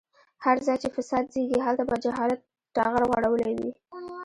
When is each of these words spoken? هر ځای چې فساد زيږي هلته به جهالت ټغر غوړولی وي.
هر 0.43 0.55
ځای 0.65 0.77
چې 0.83 0.89
فساد 0.95 1.23
زيږي 1.33 1.59
هلته 1.65 1.83
به 1.89 1.95
جهالت 2.03 2.39
ټغر 2.75 3.01
غوړولی 3.09 3.53
وي. 3.59 3.71